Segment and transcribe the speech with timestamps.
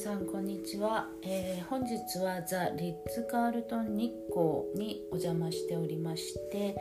[0.00, 6.74] さんこんにちは、えー、本日はザ・リッツ・カールトン日光にお邪魔しておりまして、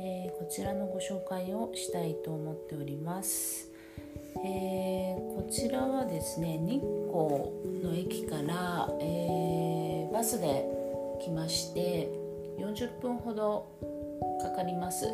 [0.00, 3.70] えー、こちらのご紹介をしたいと思っております、
[4.44, 7.52] えー、こちらはですね日光
[7.84, 10.64] の駅から、えバスで
[11.22, 12.10] 来まして
[12.58, 13.68] 40分ほど
[14.42, 15.06] かかります。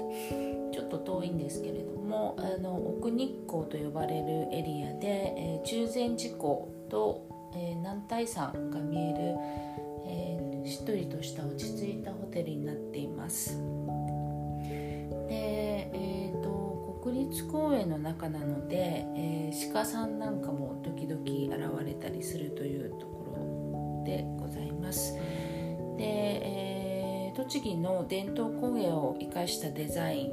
[0.73, 9.37] ちょっと遠いんですけれどもあの奥日光と呼ばれるエリアで、えー、中禅寺湖と、えー、南大山が見える、
[10.06, 13.59] えー、しっとりとした落ち着いたホテルになっています。
[15.29, 25.15] で、えーと、国立公園の中なので、えー、鹿さんなんかも時々現れたりするというところでございます。
[25.96, 26.73] で、えー
[27.34, 30.32] 栃木の伝統工芸を生かしたデザイン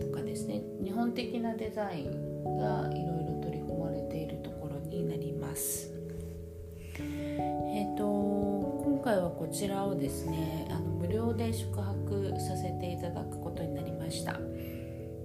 [0.00, 3.17] とかですね日本的なデザインがいろいろ
[9.48, 14.38] こちらをですねあの無料で宿泊させていただくことになりました。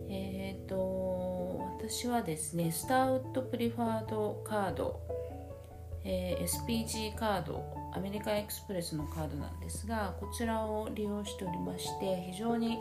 [0.09, 5.01] えーと、私はですねスターウッドプリファードカード、
[6.05, 12.79] えー、SPG カードアメリカンエクスプレスのカードなんですがこちらを利用しておりまして非常に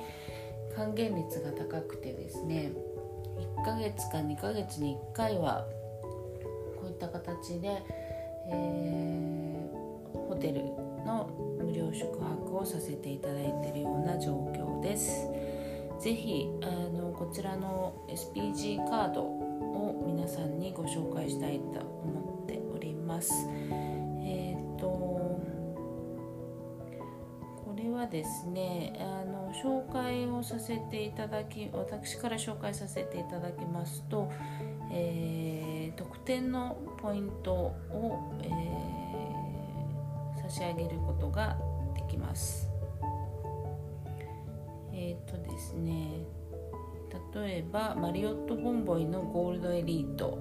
[0.77, 2.71] 還元率が高くてですね
[3.59, 5.67] 1ヶ月か2ヶ月に1回は
[6.77, 7.83] こういった形で、
[8.49, 15.29] えー、ホテルの無料宿泊をさせていただいているような状況です。
[16.01, 23.33] ぜひあのこちらの SPG カードを皆さんにご紹介したいと思っております。
[24.25, 25.23] えっと。
[27.73, 34.31] これはですねあの紹介をさせていただき私から紹介させていただきますと、
[34.93, 39.32] えー、特典のポイントを、えー、
[40.53, 41.57] 差し上げることが
[41.95, 42.69] できます。
[44.93, 46.27] え、ー、とですね
[47.35, 50.39] 例えばマリオットボンボイのゴールドエリート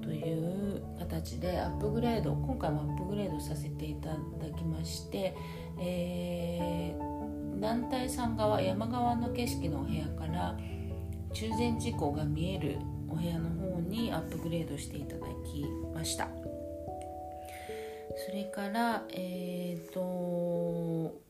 [0.00, 4.16] という形でアップグレード今回もアップグレードさせていただ
[4.56, 5.36] きまして、
[5.78, 10.56] えー、南大山側山側の景色のお部屋から
[11.34, 12.78] 中禅寺湖が見える
[13.10, 16.37] お部屋の方にアップグレードしていただきました
[18.26, 21.22] それからえっ、ー、とこ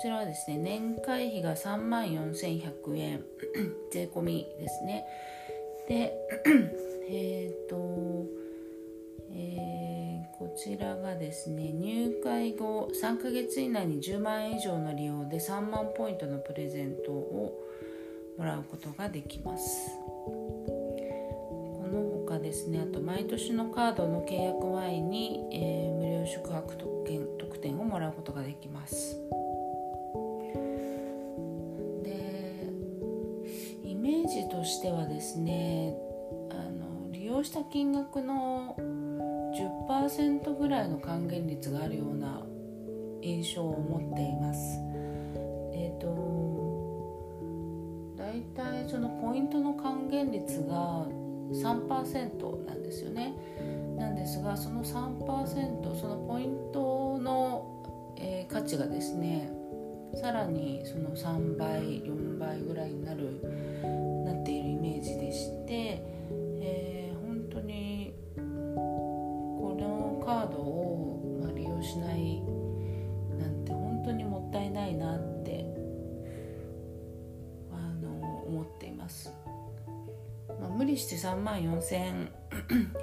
[0.00, 3.22] ちらはですね年会費が3万4100円
[3.92, 5.04] 税込みですね。
[5.88, 6.12] で
[7.08, 8.26] えっ、と
[9.34, 17.58] えー、こちらがですね入会後3ヶ月以内に10万円以上の利用で3万ポイントのプレゼントを
[18.38, 19.90] もらうことができます。
[22.52, 29.16] ですねあと毎年のカードの契約前に、えー、無料宿泊特典特典をもらうことができます
[32.04, 32.68] で
[33.82, 35.96] イメージとしてはですね
[36.50, 38.76] あの利用した金額の
[39.88, 42.42] 10%ぐらいの還元率があるような
[43.22, 44.78] 印象を持っています。
[45.72, 46.06] えっ、ー、と
[48.18, 51.06] 大体そのポイントの還元率が
[51.52, 53.34] 3%なんですよね。
[53.98, 59.50] なんですがその3%そのポイントの、えー、価値がですね
[60.14, 63.40] さらにその3倍4倍ぐらいになる
[80.82, 82.32] 無理して3万4,000円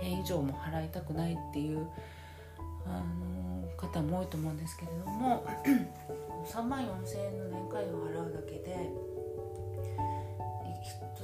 [0.21, 1.87] 以上も払いたくないっていう
[2.85, 5.47] あの方も多いと思うんですけれども
[6.45, 8.89] 3万4,000円の年会費を払うだけで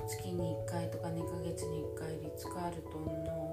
[0.08, 3.45] 月に1回とか2ヶ月に1回リッツ・カールトンの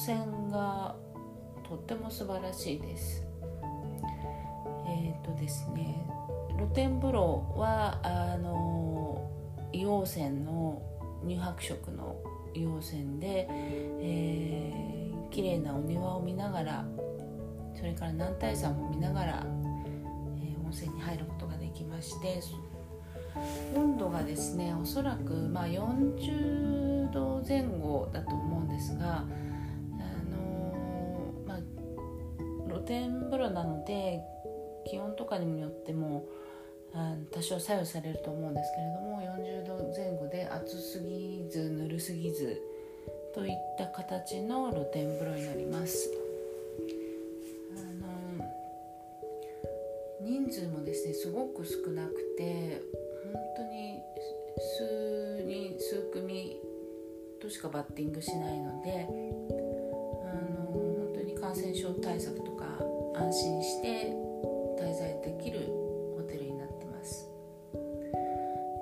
[0.00, 0.12] です
[0.50, 0.96] が
[1.68, 3.22] とっても素晴らしいです。
[4.86, 6.06] えっ、ー、とですね
[6.56, 9.30] 露天風呂はあの
[9.72, 10.82] 硫黄泉の
[11.22, 12.16] 乳白色の
[12.54, 16.86] 硫黄泉で、えー、綺麗なお庭を見ながら
[17.76, 22.40] それから男体山も見ながら、えー、温温泉に入ることができまして
[23.76, 29.24] 温度がですねおそらくまあ40度前後だと思うんですが、
[32.90, 34.20] 天風呂なので
[34.84, 36.24] 気温とかにもよっても
[37.30, 42.60] 多少左右されると思うんですけれども40度前後で暑すぎずぬるすぎず
[43.32, 46.10] といった形の露天風呂になります。
[50.20, 52.82] 人数もですねすごく少なくて
[53.32, 54.00] 本当に
[54.78, 56.56] 数人数組
[57.40, 59.06] としかバッティングしないので
[60.26, 62.49] あの本当に感染症対策と
[63.20, 64.16] 安心して
[64.78, 65.68] 滞在できる
[66.16, 67.28] ホテルになってます。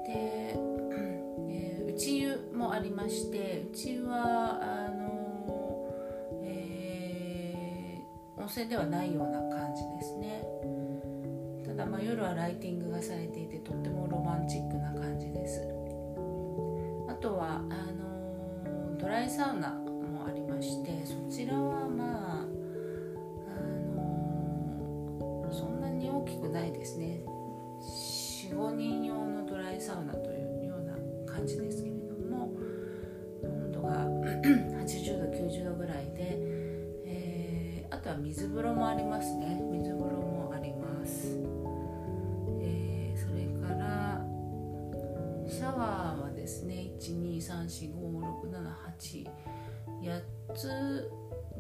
[0.07, 0.55] で、
[1.49, 9.48] えー、内湯もありまして内湯はあの、えー、温泉ではないような
[47.87, 50.23] 123456788
[50.55, 51.11] つ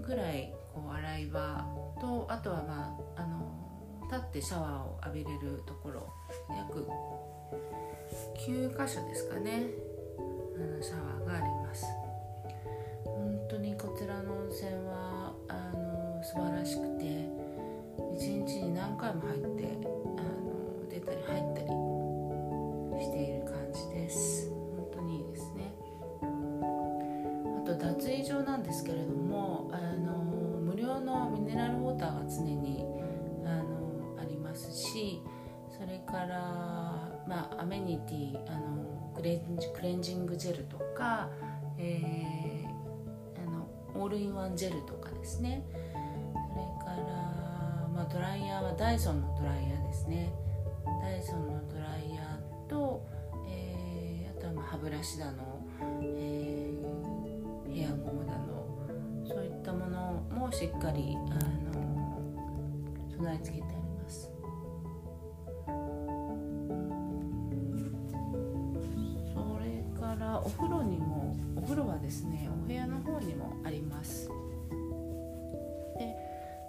[0.01, 1.67] ぐらいこう洗い場
[2.01, 3.69] とあとはまああの
[4.11, 6.09] 立ってシャワーを浴びれるところ
[6.51, 6.89] 約
[8.49, 9.67] 9箇所ですかね。
[10.57, 11.87] あのシャワーがあります。
[13.05, 17.29] 本当にこちらの温泉はあの素晴らしくて
[18.17, 19.77] 一日に何回も入って
[20.17, 21.67] あの出たり入ったり
[23.05, 23.38] している
[28.69, 30.13] ですけれどもあの
[30.61, 32.85] 無料のミネラルウォーターが常に
[33.47, 35.23] あのありますし
[35.75, 41.31] それからまあアメニティあのクレンクレンジングジェルとか、
[41.79, 45.65] えー、あのオールインワンジェルとかですね。
[46.53, 50.31] それから、まあ、ドライヤーはダイソンのドライヤーですね。
[51.03, 53.07] ダイソンのドライヤーと
[54.39, 55.67] あとは歯ブラシだの、
[56.03, 58.38] えー、ヘアゴムだのそうい
[59.69, 61.35] ったものもしっかりあ
[61.77, 62.23] の
[63.17, 64.31] 備え付けてあります。
[69.35, 74.29] それからお風呂にもお風呂はですねお部屋の方にもあります。
[75.99, 76.17] で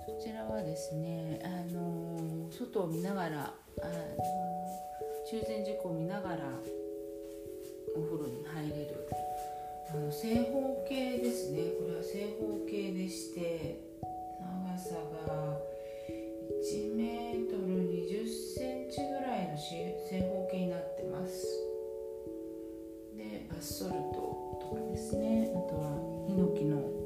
[0.06, 3.94] そちらはですねあの外を見ながらあの
[5.30, 6.38] 中禅寺湖を見ながら
[7.96, 9.08] お風呂に入れる。
[9.92, 11.64] あの正方形ですね。
[11.80, 13.82] これは正方形でして
[14.40, 14.96] 長さ
[15.26, 15.58] が
[16.62, 21.44] 1メートル20センチぐらいの正方形になってます。
[23.18, 25.52] でバスソルトとかですね。
[25.56, 25.98] あとは
[26.28, 26.99] ヒノキの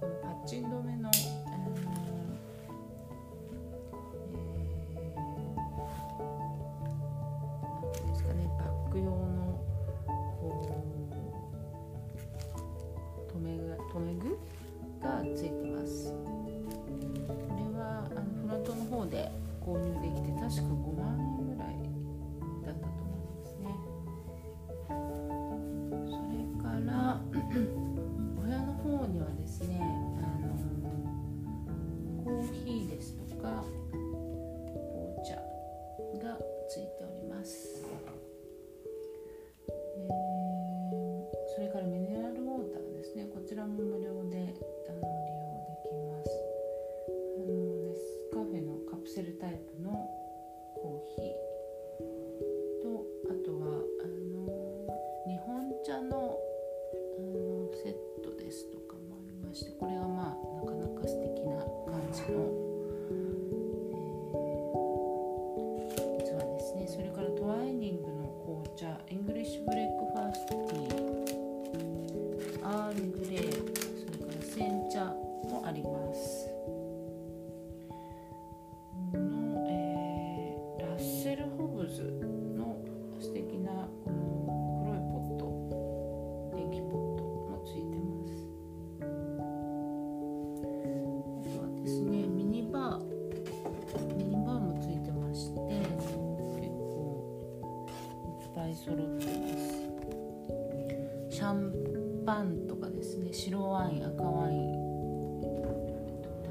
[0.00, 0.70] このパッチン
[103.36, 104.72] 白ワイン赤ワイン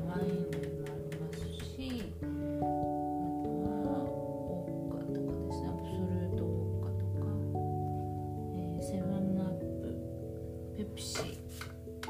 [0.07, 0.53] ワインも
[0.85, 2.27] ありますしあと
[3.89, 5.65] はオッカとかですね。
[5.67, 6.47] アブソルートオ
[6.79, 7.25] ッカとか、
[8.53, 9.11] えーセブン
[9.41, 9.65] アップ
[10.77, 12.05] ペプシ、え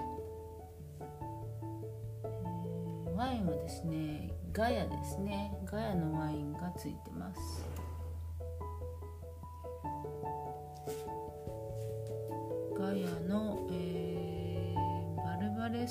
[3.08, 5.58] ーワインはですねガヤですね。
[5.66, 7.40] ガヤのワインがついてます。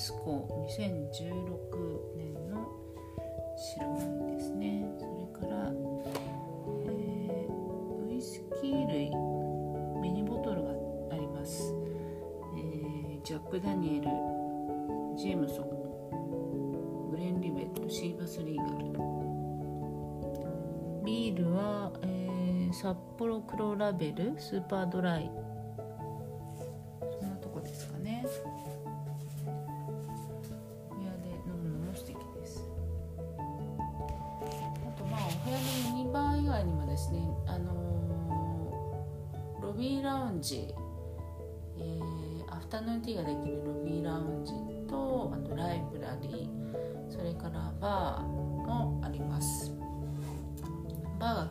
[0.04, 2.68] スコ2016年の
[3.56, 4.84] 白ワインですね。
[4.98, 5.72] それから、
[6.90, 9.08] えーウイスキー類
[10.02, 10.72] ミニボトルが
[11.10, 11.72] あります、
[12.54, 14.08] えージャック・ダニエル
[15.16, 15.70] ジェームソン
[17.10, 18.68] グレンリベットシーバス・リーガル。
[21.02, 25.30] ビールは、えー札幌黒ラベルスーパードライ。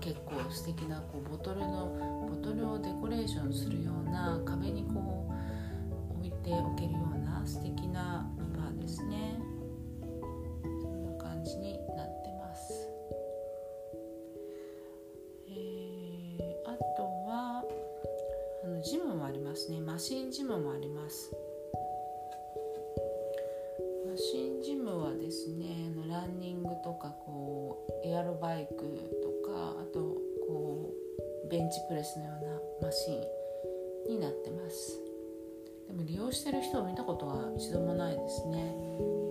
[0.02, 5.28] 結構素敵なこうボトルのボトルをデコレーションするような壁にこ
[6.16, 9.40] う置いておけるような素敵なバーですね。
[10.82, 12.90] そんな感じになってます。
[15.48, 16.14] えー
[16.66, 17.64] あとは
[18.64, 19.82] あのジムもありますね。
[19.82, 21.32] マシンジムもあります。
[31.74, 32.46] チプレスのよう
[32.84, 35.00] なマシンになってます。
[35.88, 39.23] でも利用してる人を見たことは一度もないですね。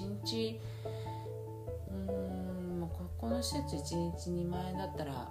[0.00, 0.60] 1日
[1.90, 3.80] うんもうここの施設1
[4.16, 5.28] 日2万円だったら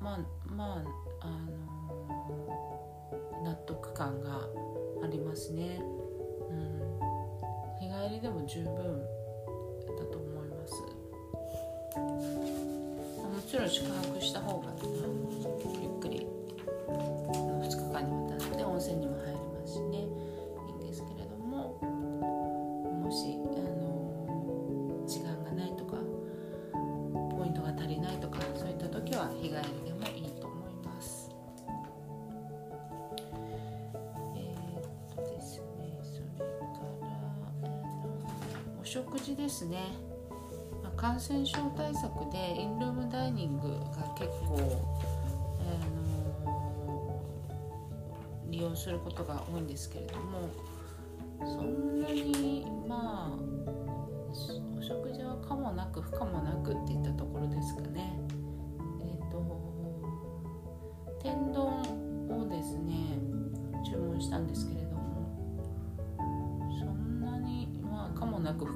[0.00, 0.18] まあ
[0.54, 0.84] ま
[1.20, 4.46] あ、あのー、納得感が
[5.02, 5.80] ありますね。
[6.48, 7.00] うん、
[7.80, 8.74] 日帰りでも十分
[9.96, 10.74] だと思います。
[11.96, 15.25] もちろん宿泊した方が、ね
[38.96, 39.92] 食事ですね。
[40.82, 43.76] まあ感染症対策でインルームダイニングが
[44.16, 44.56] 結構、
[45.60, 45.64] あ
[46.46, 46.50] の
[48.48, 50.48] 利用することが多いんですけれども
[51.44, 53.38] そんなにまあ
[54.32, 58.25] お食事は可もなく不可もなくっていったところですかね。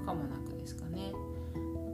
[0.01, 1.13] く不可もなくですかね。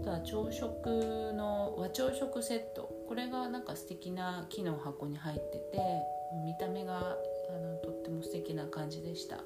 [0.00, 5.78] あとは朝食の和朝食セットこれがなんか素敵な木の箱に入ってて
[6.44, 9.40] 見た目があのとっても素敵な感じでしたあ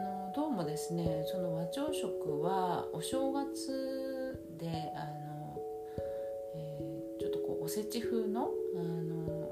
[0.00, 5.58] のどうもですねその和朝食はお正月であの、
[6.54, 9.50] えーちょっとこうおせち風のあの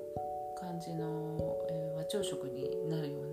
[0.61, 3.26] 感じの、えー和朝食になるような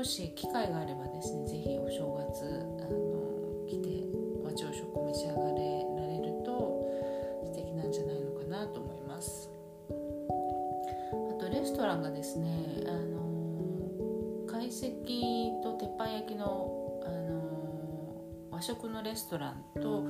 [0.00, 2.46] もし機会があればですね是非お正月
[2.80, 4.02] あの来て
[4.42, 6.88] 和朝食召し上がれられると
[7.44, 9.50] 素敵なんじゃないのかなと思います。
[9.90, 12.50] あとレストランがですね
[12.86, 14.90] あの懐石
[15.62, 20.06] と鉄板焼きのあの和食のレストランと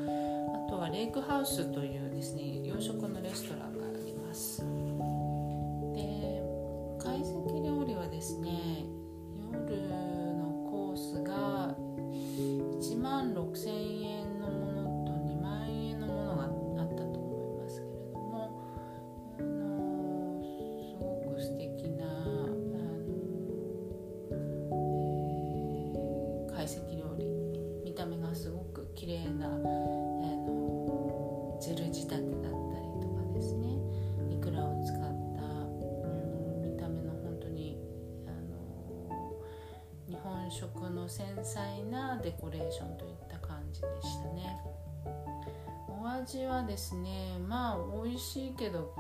[0.68, 4.64] あとはレイクハウスというですね洋食のレストランがあります。
[40.50, 44.58] 日本食の繊細なデコレーションといった感じでしたね。
[45.88, 48.92] お味はですねまあ美味しいけど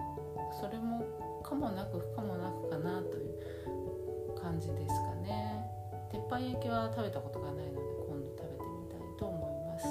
[0.60, 1.04] それも
[1.42, 5.66] 可もなく不可もなくかなという感じですかね。
[6.12, 9.84] 鉄板焼きは食べたことがないので今度食べてみたいと思います。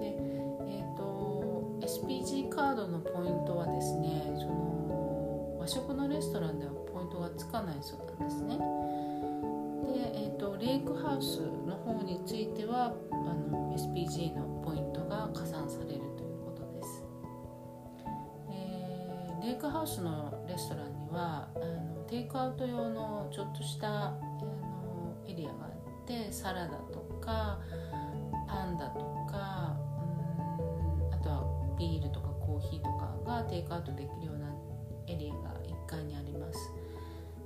[0.00, 0.16] で
[0.66, 8.58] えっ、と SPG カードのポイントはですねその和食のレストランではポイントがつかないそうなんですね、
[10.60, 17.04] レイクハウスの方についてはあの SPG のポイントが加算されるということです、
[18.50, 27.58] えーレイクハウスのレストランにはあのテイクアウト用のちょっとしたあのエリアがあってサラダとか
[28.46, 29.00] パンダと
[29.32, 29.78] か
[30.58, 34.54] うんあとはビールとかコーヒーとかがテイクアウトできるような
[35.06, 36.79] エリアが1階にあります。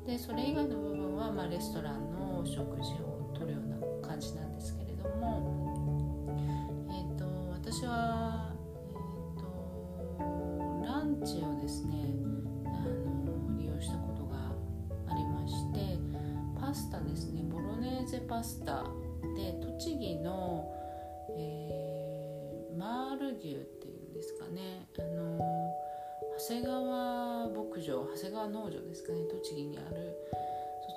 [0.06, 3.68] でそれ以外の部分は、まあ、レストランの食事をとるよう
[4.02, 6.28] な感じなんですけれども、
[6.90, 8.52] えー、と私は、
[8.92, 12.04] えー、とランチをですね
[12.66, 14.52] あの利用したことが
[15.08, 15.98] ありまして
[16.60, 18.84] パスタですねボロネーゼパスタ
[19.34, 20.70] で栃木の、
[21.38, 21.94] えー
[22.76, 25.38] マール牛っていうんですかねあの
[26.38, 29.20] 長谷川牧場長谷川農場ですかね。
[29.30, 30.16] 栃木にある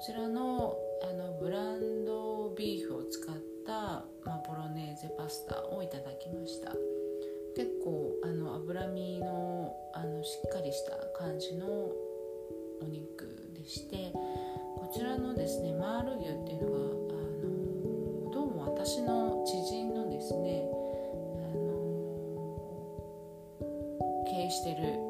[0.01, 3.71] そちらのあのブランドビーフを使った、
[4.25, 6.73] まあ、ボロネーゼパスタをいただきました。
[7.55, 13.25] 結構あの脂身のあのしっかりした感じのお肉
[13.55, 16.81] でしてこちらのですねマール牛っていうのがあ
[18.27, 20.69] のどうも私の知人のですね
[21.51, 21.67] あの
[24.29, 25.06] 経営してる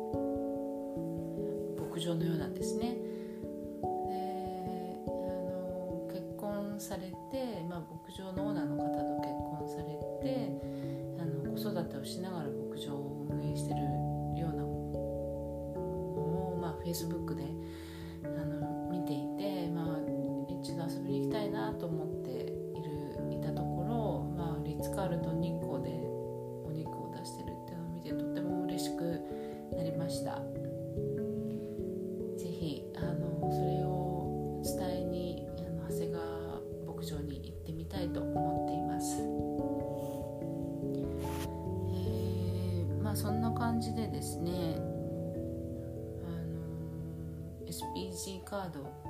[1.98, 2.96] 牧場のようなんですね。
[48.68, 49.08] ード。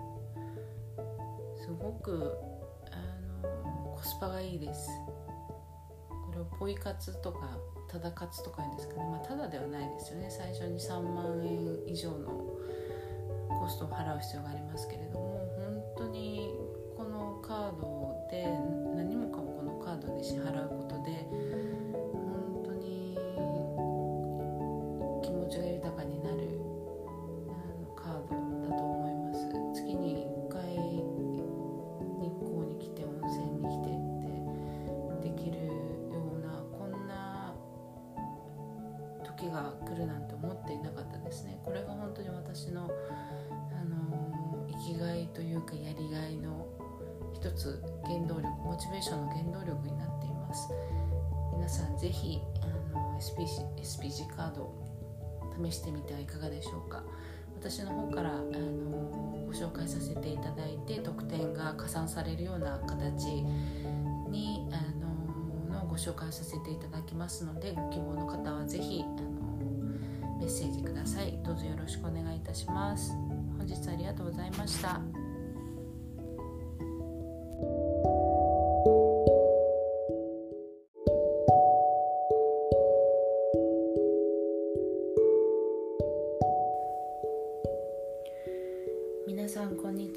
[1.56, 2.38] すごく
[2.92, 2.96] あ
[3.44, 4.90] のコスパがいいです。
[6.10, 10.30] これをポイ活とかただ活とか言うんですけど、まあ、ただではないですよね。
[10.30, 12.58] 最初に3万円以上の
[13.60, 15.40] コストを払う必要がありますけれども
[15.98, 16.54] 本当に
[16.96, 18.46] このカードで
[18.96, 21.28] 何もかもこのカードで支払うことで
[22.14, 23.18] 本当に
[25.24, 26.17] 気持ちが豊かに
[56.58, 57.04] でしょうか。
[57.60, 63.26] 私の方からあのご紹介させていただいて得点が加算されるような形
[64.30, 71.40] にあののご紹介させていただきますのでご希望の方は是非あのメッセージください。
[71.44, 73.12] どうぞよろしくお願いいたします。
[73.58, 75.27] 本日ありがとうございました。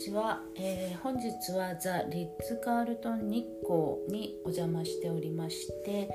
[0.00, 6.08] ちは、えー本日はザ・リッツ・カールトン日光にお邪魔しておりまして、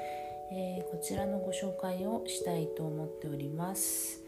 [0.52, 4.24] えーこちらのご紹介をしたいと思っております、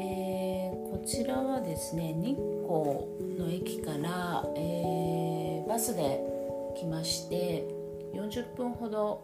[0.00, 2.30] えーこちらはですね日
[2.62, 3.04] 光
[3.38, 6.22] の駅から、えバスで
[6.74, 7.68] 来まして
[8.14, 9.22] 40分ほど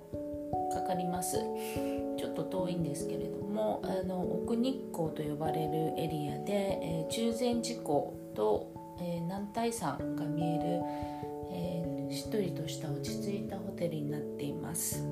[0.75, 1.39] かかります。
[2.19, 10.63] ちょっと遠いんですけれどもあの奥日光と呼ばれるエリアで、え中禅寺湖と、えー南大山が見える、
[11.51, 15.03] えーしっとりとした落ち着いたホテルになっています。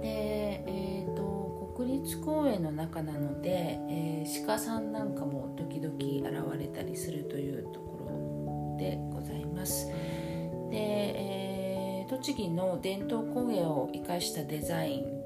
[0.00, 9.88] で、えー、と国立公園の中なので、えー鹿さんなんかも時々現れたりするというところでございます。
[9.88, 15.22] で、えー栃木の伝統工芸を生かしたデザイン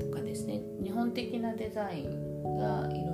[0.00, 3.13] とかですね日本的なデザインがいろい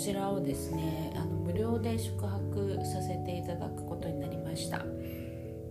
[0.00, 4.82] ちらをですねあの無料で宿泊させていただくことになりました。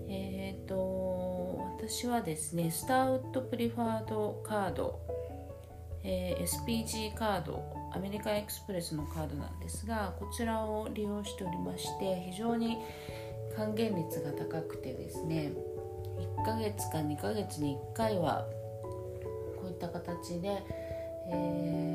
[0.07, 4.99] えっ、と私はですねスターウッドプリファードカード
[6.03, 12.77] えー SPG カードアメリカンエクスプレスのカードなんですがこちらを利用しておりまして非常に
[13.55, 15.51] 還元率が高くてですね
[16.37, 18.45] 1ヶ月か2ヶ月に1回は
[19.59, 20.63] こういった形で、
[21.31, 21.89] えー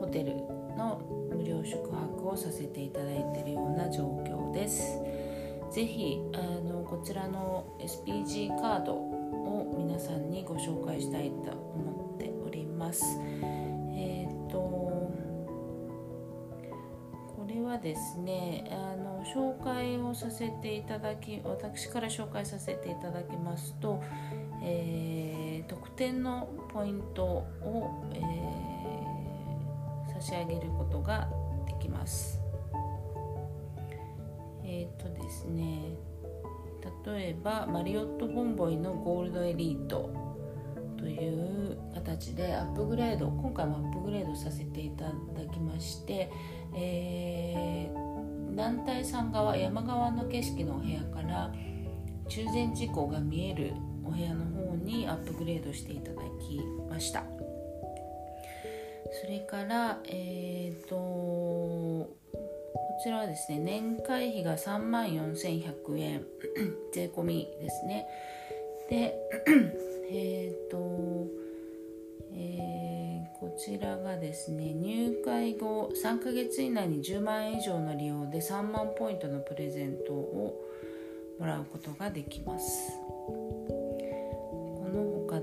[0.00, 4.98] ホテルの無料宿泊をさせていただいているような状況です。
[5.70, 13.04] ぜひあのこちらの SPG カードを皆さんにご紹介したいと思っております。
[13.92, 15.14] えっ、とこ
[17.48, 24.02] れはですねあの紹介をさせていただき私から紹介させていただきますと、
[24.62, 28.79] えー特典のポイントを、えー
[30.20, 31.28] 差し上げることが
[31.66, 32.40] できます。
[34.62, 35.96] えっ、とですね
[37.04, 40.10] 例えばマリオットボンボイのゴールドエリート
[40.96, 45.10] という形でアップグレード今回もアップグレードさせていただ
[45.52, 46.30] きまして、
[46.76, 48.10] えー
[48.50, 51.52] 南大山側山側の景色のお部屋から
[52.28, 53.72] 中禅寺湖が見える
[54.04, 57.24] お部屋の方にアップグレードしていただきました。
[59.12, 62.16] それからえっ、とこ
[63.02, 66.24] ちらはですね年会費が3万4100円。
[66.92, 68.06] 税込みですね。
[68.88, 69.14] で
[70.10, 71.26] えっ、と
[72.32, 72.90] えー
[73.40, 80.60] こちらがですね入会後3ヶ月以内に10万円以上の利用で3万ポイントのプレゼントを
[81.38, 82.92] もらうことができます。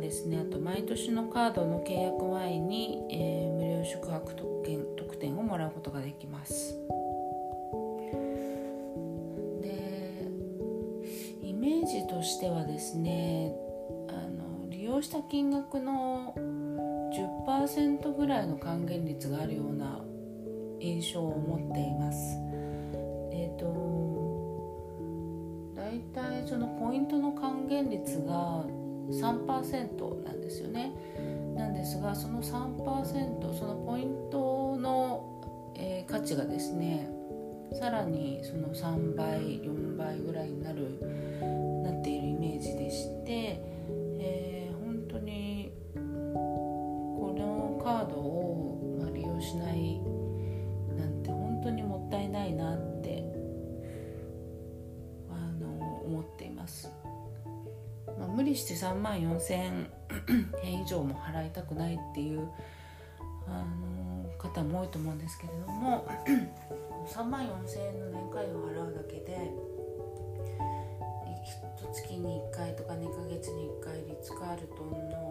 [0.08, 6.76] ですねあと毎年のカードの契約前に、えー無料宿泊特典特典をもらうことができます
[9.62, 10.30] で
[11.42, 13.54] イメージとしてはですね
[14.08, 16.34] あの利用した金額の
[17.46, 20.02] 10%ぐらいの還元率があるような
[20.80, 22.38] 印象を持っています。
[23.32, 23.66] えっ、と
[25.76, 28.64] 大体そそのポイントの還元率が
[29.10, 30.94] 3%なんですよね。
[31.56, 37.10] なんですがその3%そのポイントの、えー、価値がですね
[37.74, 41.00] さらにその3倍4倍ぐらいになる
[41.84, 43.62] なっているイメージでして、
[58.18, 59.88] まあ、無理して3万4,000
[60.64, 62.48] 円以上も払いたくないっていう
[63.48, 66.08] あの方も多いと思うんですけれども
[67.08, 69.52] 3万4,000円の年会費を払うだけで
[71.94, 75.27] 月に1回とか2ヶ月に1回リッツ・カールトンの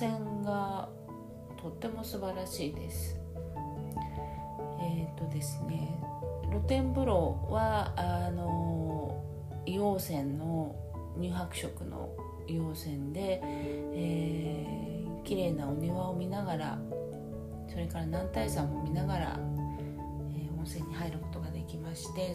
[0.00, 0.88] ですが
[1.60, 3.18] とっても素晴らしいです。
[4.80, 6.00] えっ、ー、とですね
[6.48, 9.22] 露天風呂はあの
[9.66, 10.74] 硫黄泉の
[11.18, 12.10] 乳白色の
[12.48, 14.90] 硫黄泉で、えー
[15.30, 16.78] 綺麗なお庭を見ながら
[17.68, 22.34] それから男体山も見ながら、えー、温泉に入ることができまして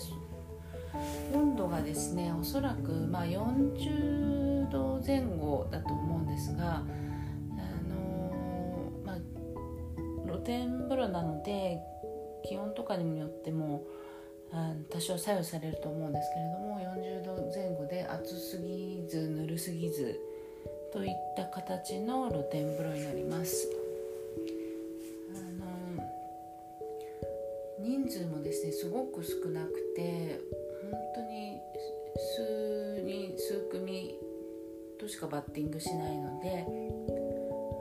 [1.33, 6.83] 温度がですねおそらく、まあ、40度前後だと思うんですが、
[10.45, 11.81] 天風呂なので
[12.43, 13.85] 気温とかにもよっても
[14.89, 20.19] 多少左右されると思うんですけれども40度前後で暑すぎずぬるすぎず
[20.93, 23.67] といった形の露天風呂になります。
[25.33, 25.39] あ
[25.99, 26.03] の
[27.79, 30.39] 人数もですねすごく少なくて
[30.89, 31.59] 本当に
[32.37, 34.15] 数人数組
[34.97, 36.65] としかバッティングしないので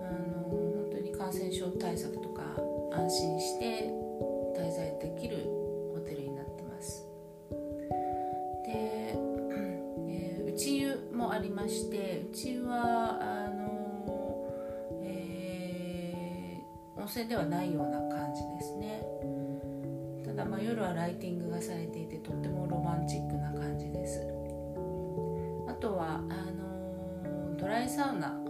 [0.02, 2.23] あの本当に感染症対策と
[3.04, 3.90] 安心して
[4.56, 5.44] 滞在できる
[5.92, 7.06] ホテルになってます。
[8.64, 9.14] で、
[10.08, 14.48] えー、内湯もありまして内湯はあの
[15.02, 16.62] え
[16.96, 19.02] 温泉ではないような感じですね。
[20.24, 24.26] ただまあ夜はライティングがされていてとってもロマンチックな感じです。
[25.68, 28.43] あとはあのドライサウナ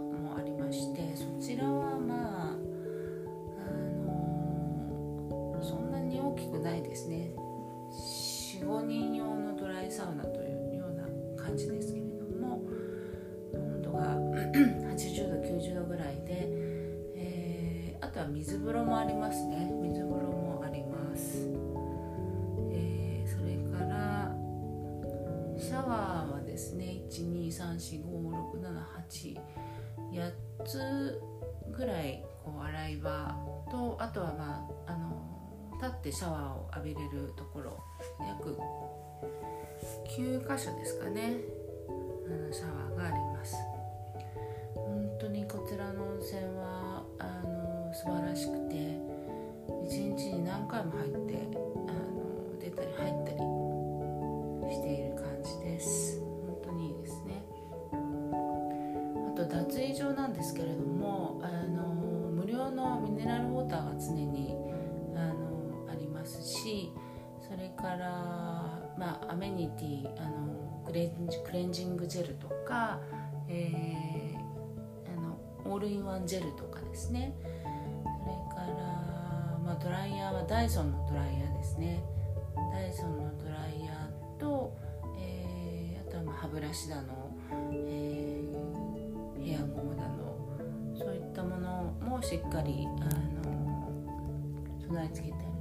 [27.63, 29.39] 123456788
[30.11, 30.31] 8
[30.65, 31.21] つ
[31.71, 33.35] ぐらいこう洗い場
[33.69, 35.35] とあとはまああの
[35.81, 37.83] 立ってシャワーを浴びれるところ
[38.25, 38.57] 約
[40.17, 41.37] 9箇所ですかね。
[42.27, 43.55] あのシャワーがあります。
[44.73, 48.99] 本当にこちらの温泉はあの素晴らしくて
[49.85, 51.47] 一日に何回も入って
[51.87, 52.14] あの
[69.35, 73.01] アメニティあのクレンクレンジングジェルとか、
[73.49, 74.37] えー、
[75.11, 77.35] あのオールインワンジェルとかですね。
[77.43, 82.01] それからまドライヤーはダイソンのドライヤーですね。
[82.71, 84.73] ダイソンのドライヤーと、
[85.19, 87.35] えー、あとはまあ歯ブラシだの、
[87.73, 93.03] えー、ヘアゴムだのそういったものもしっかりあ
[93.49, 93.91] の
[94.87, 95.54] 備え付けてあ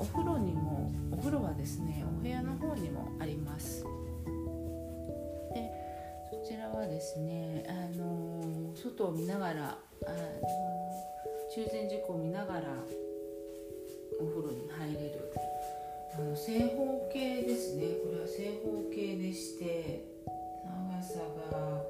[0.00, 3.84] お風呂にもお風呂はですねお部屋の方にもあります。
[5.52, 5.70] で
[6.30, 10.16] そちらはですね、あの外を見ながら、あの
[11.54, 12.60] 中禅寺湖を見ながら
[14.20, 15.32] お風呂に入れる。
[16.14, 17.86] あの正方形ですね。
[18.02, 20.04] これは正方形でして
[20.64, 21.82] 長さが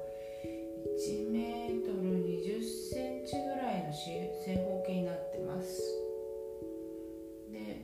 [0.99, 4.70] 1メートル20センチぐらいの正方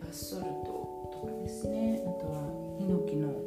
[0.08, 2.02] バスソルトとかですね。
[2.06, 2.42] あとは
[2.80, 3.47] ヒノキの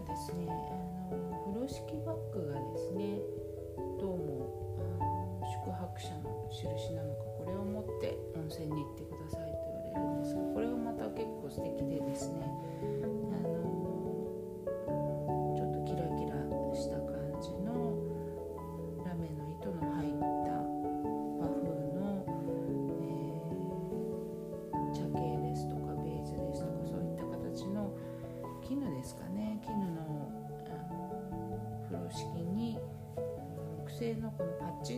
[0.00, 3.20] それからですねあの風呂敷バッグがですね
[4.00, 9.58] どうもあの宿泊者の印なのかこれを持って温泉に行ってくださいと
[9.92, 12.48] 言われるんですがこれがまた結構素敵でですね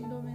[0.02, 0.31] のこ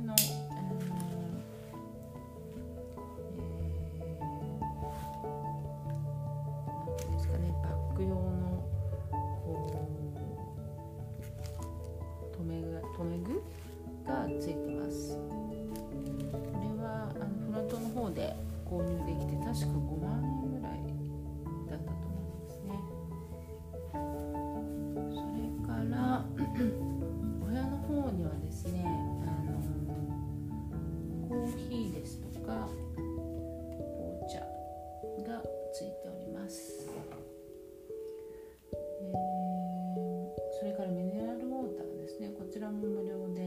[40.57, 42.33] それからミネラルウォーターですね。
[42.35, 43.46] こちらも無料で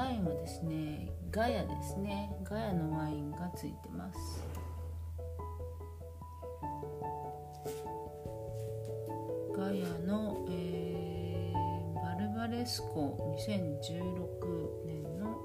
[0.00, 4.18] ワインはですねガヤですねガヤのワインがついてます。
[9.54, 15.36] ガヤの、えーバルバレスコ2016年の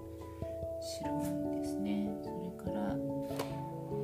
[0.81, 2.09] 白ワインですね。
[2.23, 2.95] それから、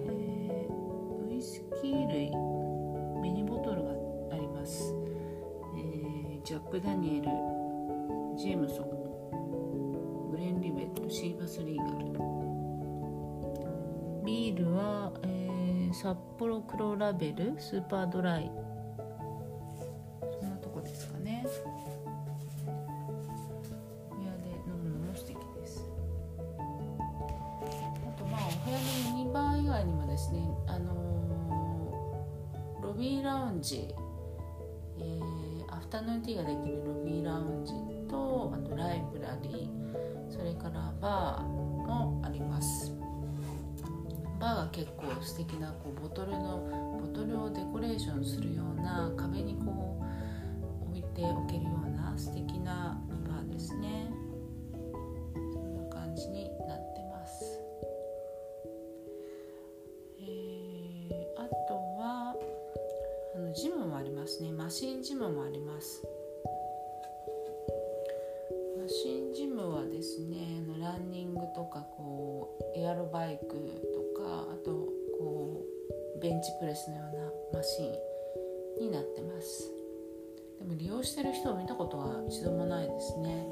[0.09, 2.30] えーウイスキー類
[3.21, 3.91] ミニボトルが
[4.34, 4.93] あります、
[5.78, 7.40] えージャック・ダニエル
[16.01, 18.51] 札幌黒ラベルスーパードライ
[44.62, 49.97] が結構素敵なこうボトルのボトルをデコレーションするような壁にこ
[50.86, 54.12] う置いておけるような素敵なバーですね。
[55.53, 57.59] そんな感じになってます。
[60.20, 62.36] えーあとは
[63.36, 64.51] あのジムもありますね。
[64.51, 66.03] マシンジムもあります。
[68.78, 74.72] マシンジムはですねあのランニングとかこうエアロバイクとかあと
[75.17, 75.65] こ
[76.17, 79.72] うベンチプレスのようなマシンになってます。
[80.59, 83.47] でも利用してる人を見たことは一度もないですね。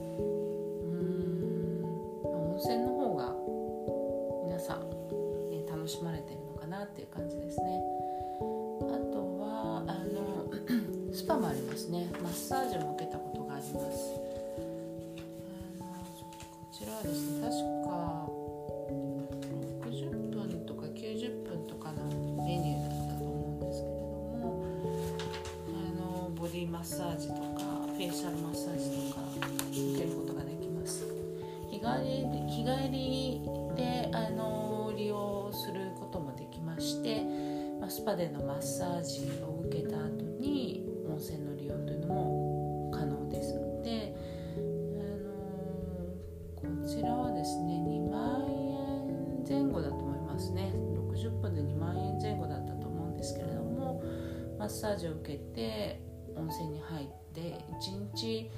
[57.79, 58.51] 1日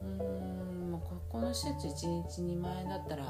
[0.00, 3.24] うーんまあここの施設1日2万円だったら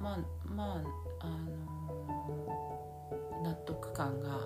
[0.00, 0.82] まあま
[1.20, 1.82] ああの
[3.42, 4.40] 納得感が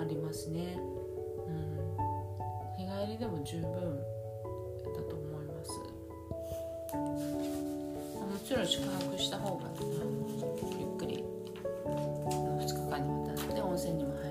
[0.00, 0.78] ありますね、
[1.46, 5.70] うん、日帰りでも十分だと思います。
[6.90, 9.76] もちろん宿泊した方があの
[10.78, 11.24] ゆっくり
[11.84, 14.29] 2日間にわたって温泉にも入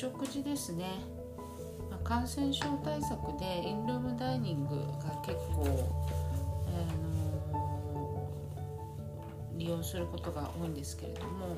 [0.00, 0.98] 食事ですね。
[1.90, 5.66] まあ感染症対策でインルームダイニングが結構、
[6.66, 6.72] あ
[8.08, 8.30] の
[9.58, 11.54] 利用することが多いんですけれども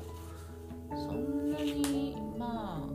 [0.89, 2.87] そんなにまあ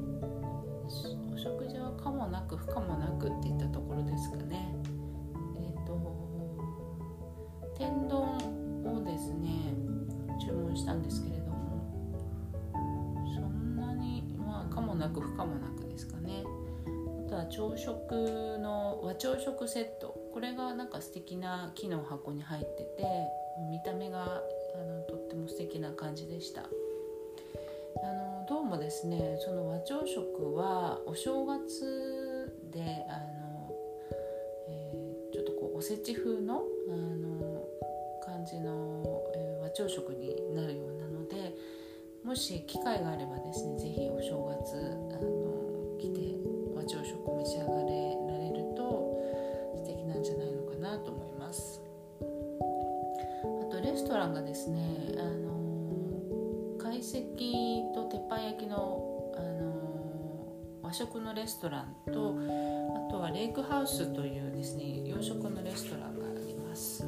[0.87, 4.78] お食事は可もなく不可もなくっていったところですかね。
[17.49, 23.05] 朝食の和朝食セットこれがなんか素敵な木の箱に入ってて
[23.71, 26.63] 見た目があのとっても素敵な感じでした。
[28.01, 33.73] あのどうもですねその和朝食はお正月であの、
[34.69, 37.65] えーちょっとこうおせち風のあの
[38.25, 39.03] 感じの、
[39.35, 41.55] えー和朝食になるようなので
[42.25, 44.77] もし機会があればですねぜひお正月
[45.13, 46.58] あの来て
[46.89, 49.21] 朝食召し上がれられると
[49.77, 51.83] 素敵なんじゃないのかなと思います。
[52.21, 52.25] あ
[53.71, 54.81] とレストランがですね
[55.19, 55.49] あの
[56.79, 62.35] 懐石と鉄板焼きの、あの和食のレストランと
[63.07, 67.05] あとはレイクハウスというですね洋食のレストランがあります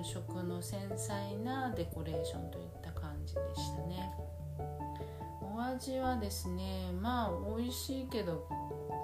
[0.00, 4.10] 日本食の繊細なデコレーションといった感じでしたね。
[5.42, 8.48] お味はですねまあ美味しいけど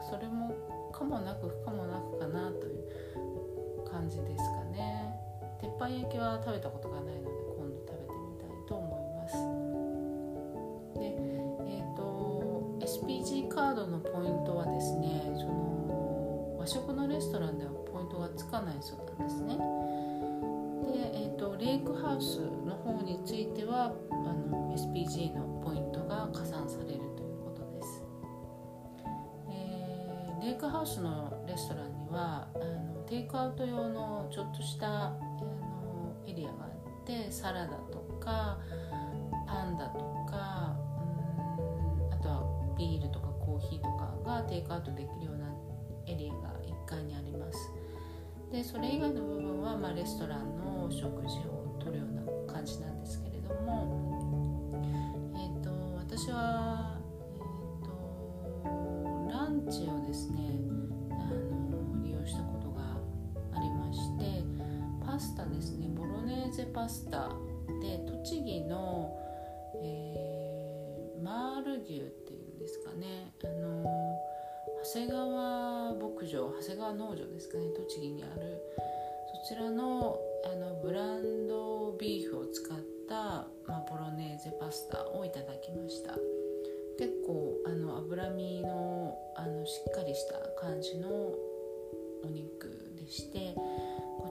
[0.08, 0.54] それも
[0.92, 5.12] かもなく不可もなくかなという感じですかね。
[5.60, 7.35] 鉄板焼きは食べたことがないので。
[30.86, 36.66] ウスのレストランにはあのテイクアウト用のちょっとしたあのエリアがあ
[37.02, 38.60] ってサラダとか
[39.48, 39.98] パンダと
[40.30, 40.76] か
[41.58, 45.52] うんあとはビールとかコーヒーとかがテイクアウトできるような
[46.06, 47.58] エリアが1階にあります。
[48.52, 54.80] でそれ以外の部分は、まあ、レストランの食事をとるような感じなんですけれども、
[55.34, 56.96] えー、と私は、
[58.64, 60.46] えー、とランチをですね
[65.66, 65.88] ですね。
[65.96, 67.30] ボロネーゼパスタ
[67.82, 69.12] で栃木の、
[69.82, 73.32] えー、マール牛っていうんですかね。
[73.44, 73.84] あの
[74.84, 77.64] 長谷川牧場長谷川農場ですかね。
[77.74, 78.62] 栃木にある。
[79.48, 83.14] そちらのあのブランドビーフを使った、
[83.66, 86.14] まあ、ボロネーゼパスタをいただきました。
[86.98, 91.08] 結構あの脂身のあのしっかりした感じの
[92.24, 93.54] お肉でして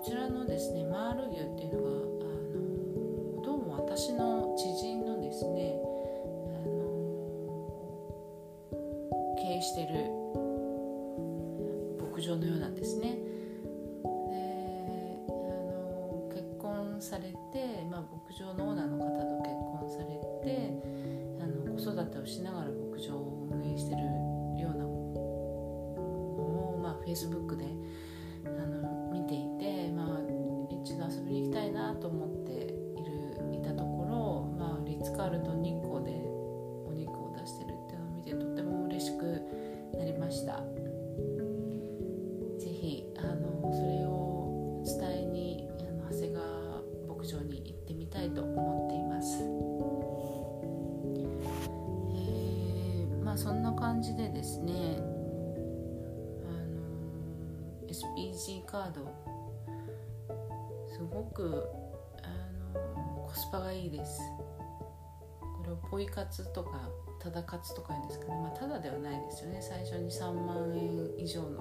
[0.05, 5.73] ちらのですねマール牛っていうのがあのどうも私の知人のですね
[6.53, 6.69] あの
[9.41, 9.87] 経営してる
[12.05, 13.17] 牧場のようなんですね。
[58.85, 59.05] ード
[60.87, 61.65] すごく
[62.23, 62.27] あ
[62.73, 64.21] のコスパがいいです。
[65.41, 71.59] これをポイ活とかただ活とか言うんですかね、まあ、ただではないですよね最初に3万円以上の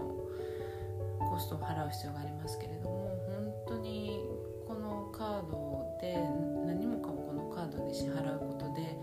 [1.31, 3.09] コストを払う必要がありますけれども
[3.67, 4.21] 本当に
[4.69, 6.19] このカードで
[6.67, 8.94] 何もかもこのカードで支払うことで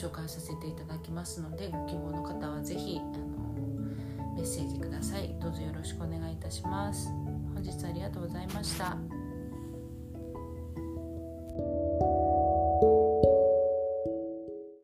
[0.00, 3.20] 紹介させていただきますのでご希望の方は是非あの
[4.34, 5.34] メッセージください。
[5.40, 7.08] どうぞよろしくお願いいたします。
[7.54, 8.96] 本日ありがとうございました。